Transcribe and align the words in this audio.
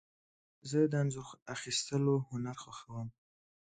زه 0.69 0.79
د 0.91 0.93
انځور 1.01 1.27
اخیستلو 1.55 2.15
هنر 2.31 2.55
خوښوم. 2.63 3.07